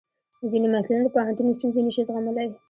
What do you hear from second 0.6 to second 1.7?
محصلین د پوهنتون